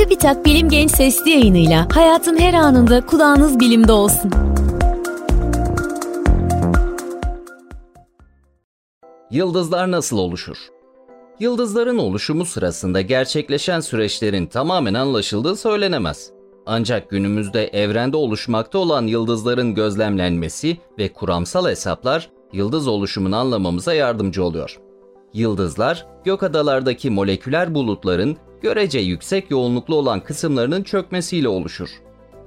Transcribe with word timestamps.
TÜBİTAK 0.00 0.44
Bilim 0.44 0.68
Genç 0.68 0.90
Sesli 0.90 1.30
yayınıyla 1.30 1.88
hayatın 1.92 2.36
her 2.38 2.54
anında 2.54 3.06
kulağınız 3.06 3.60
bilimde 3.60 3.92
olsun. 3.92 4.30
Yıldızlar 9.30 9.90
nasıl 9.90 10.18
oluşur? 10.18 10.56
Yıldızların 11.40 11.98
oluşumu 11.98 12.44
sırasında 12.44 13.00
gerçekleşen 13.00 13.80
süreçlerin 13.80 14.46
tamamen 14.46 14.94
anlaşıldığı 14.94 15.56
söylenemez. 15.56 16.30
Ancak 16.66 17.10
günümüzde 17.10 17.66
evrende 17.66 18.16
oluşmakta 18.16 18.78
olan 18.78 19.06
yıldızların 19.06 19.74
gözlemlenmesi 19.74 20.76
ve 20.98 21.12
kuramsal 21.12 21.68
hesaplar 21.68 22.30
yıldız 22.52 22.88
oluşumunu 22.88 23.36
anlamamıza 23.36 23.94
yardımcı 23.94 24.44
oluyor. 24.44 24.80
Yıldızlar, 25.34 26.06
gök 26.24 26.42
adalardaki 26.42 27.10
moleküler 27.10 27.74
bulutların 27.74 28.36
görece 28.62 28.98
yüksek 28.98 29.50
yoğunluklu 29.50 29.94
olan 29.94 30.20
kısımlarının 30.20 30.82
çökmesiyle 30.82 31.48
oluşur. 31.48 31.88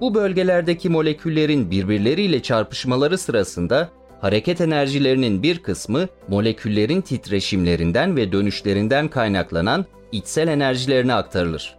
Bu 0.00 0.14
bölgelerdeki 0.14 0.88
moleküllerin 0.88 1.70
birbirleriyle 1.70 2.42
çarpışmaları 2.42 3.18
sırasında 3.18 3.88
hareket 4.20 4.60
enerjilerinin 4.60 5.42
bir 5.42 5.58
kısmı 5.58 6.08
moleküllerin 6.28 7.00
titreşimlerinden 7.00 8.16
ve 8.16 8.32
dönüşlerinden 8.32 9.08
kaynaklanan 9.08 9.86
içsel 10.12 10.48
enerjilerine 10.48 11.14
aktarılır. 11.14 11.76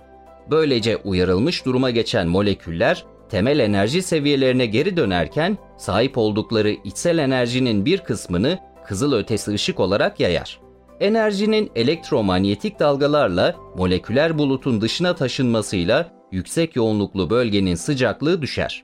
Böylece 0.51 0.97
uyarılmış 0.97 1.65
duruma 1.65 1.89
geçen 1.89 2.27
moleküller 2.27 3.05
temel 3.29 3.59
enerji 3.59 4.01
seviyelerine 4.01 4.65
geri 4.65 4.97
dönerken 4.97 5.57
sahip 5.77 6.17
oldukları 6.17 6.69
içsel 6.69 7.17
enerjinin 7.17 7.85
bir 7.85 7.97
kısmını 7.97 8.59
kızıl 8.87 9.13
ötesi 9.13 9.51
ışık 9.51 9.79
olarak 9.79 10.19
yayar. 10.19 10.62
Enerjinin 11.03 11.71
elektromanyetik 11.75 12.79
dalgalarla 12.79 13.55
moleküler 13.77 14.37
bulutun 14.37 14.81
dışına 14.81 15.15
taşınmasıyla 15.15 16.11
yüksek 16.31 16.75
yoğunluklu 16.75 17.29
bölgenin 17.29 17.75
sıcaklığı 17.75 18.41
düşer. 18.41 18.83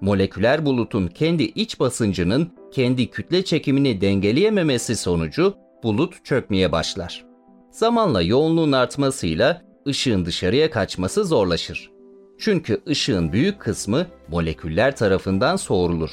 Moleküler 0.00 0.66
bulutun 0.66 1.06
kendi 1.06 1.42
iç 1.42 1.80
basıncının 1.80 2.52
kendi 2.72 3.10
kütle 3.10 3.44
çekimini 3.44 4.00
dengeleyememesi 4.00 4.96
sonucu 4.96 5.54
bulut 5.82 6.24
çökmeye 6.24 6.72
başlar. 6.72 7.24
Zamanla 7.70 8.22
yoğunluğun 8.22 8.72
artmasıyla 8.72 9.62
ışığın 9.88 10.24
dışarıya 10.24 10.70
kaçması 10.70 11.24
zorlaşır. 11.24 11.90
Çünkü 12.38 12.82
ışığın 12.88 13.32
büyük 13.32 13.60
kısmı 13.60 14.06
moleküller 14.28 14.96
tarafından 14.96 15.56
soğurulur. 15.56 16.10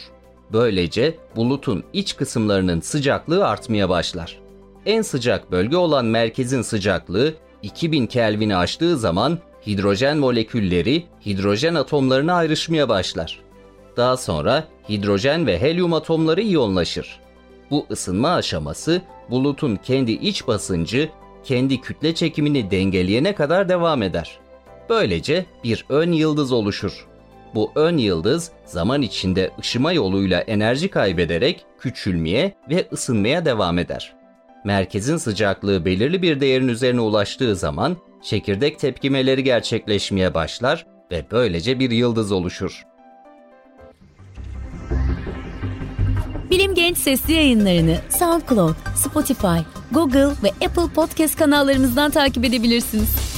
Böylece 0.53 1.17
bulutun 1.35 1.83
iç 1.93 2.15
kısımlarının 2.15 2.79
sıcaklığı 2.79 3.47
artmaya 3.47 3.89
başlar. 3.89 4.42
En 4.85 5.01
sıcak 5.01 5.51
bölge 5.51 5.77
olan 5.77 6.05
merkezin 6.05 6.61
sıcaklığı 6.61 7.33
2000 7.61 8.07
Kelvin'i 8.07 8.55
aştığı 8.55 8.97
zaman 8.97 9.39
hidrojen 9.67 10.17
molekülleri 10.17 11.03
hidrojen 11.25 11.75
atomlarına 11.75 12.33
ayrışmaya 12.33 12.89
başlar. 12.89 13.39
Daha 13.97 14.17
sonra 14.17 14.63
hidrojen 14.89 15.47
ve 15.47 15.61
helyum 15.61 15.93
atomları 15.93 16.41
iyonlaşır. 16.41 17.19
Bu 17.71 17.85
ısınma 17.91 18.33
aşaması 18.33 19.01
bulutun 19.29 19.75
kendi 19.75 20.11
iç 20.11 20.47
basıncı, 20.47 21.09
kendi 21.43 21.81
kütle 21.81 22.15
çekimini 22.15 22.71
dengeleyene 22.71 23.35
kadar 23.35 23.69
devam 23.69 24.03
eder. 24.03 24.39
Böylece 24.89 25.45
bir 25.63 25.85
ön 25.89 26.11
yıldız 26.11 26.51
oluşur. 26.51 27.07
Bu 27.55 27.71
ön 27.75 27.97
yıldız 27.97 28.51
zaman 28.65 29.01
içinde 29.01 29.51
ışıma 29.59 29.91
yoluyla 29.91 30.39
enerji 30.39 30.89
kaybederek 30.89 31.65
küçülmeye 31.79 32.53
ve 32.69 32.87
ısınmaya 32.91 33.45
devam 33.45 33.79
eder. 33.79 34.22
Merkezin 34.63 35.17
sıcaklığı 35.17 35.85
belirli 35.85 36.21
bir 36.21 36.39
değerin 36.39 36.67
üzerine 36.67 37.01
ulaştığı 37.01 37.55
zaman 37.55 37.97
çekirdek 38.23 38.79
tepkimeleri 38.79 39.43
gerçekleşmeye 39.43 40.33
başlar 40.33 40.85
ve 41.11 41.25
böylece 41.31 41.79
bir 41.79 41.91
yıldız 41.91 42.31
oluşur. 42.31 42.83
Bilim 46.49 46.75
Genç 46.75 46.97
Sesli 46.97 47.33
yayınlarını 47.33 47.97
SoundCloud, 48.09 48.75
Spotify, 48.95 49.59
Google 49.91 50.29
ve 50.43 50.49
Apple 50.65 50.93
Podcast 50.95 51.35
kanallarımızdan 51.35 52.11
takip 52.11 52.45
edebilirsiniz. 52.45 53.32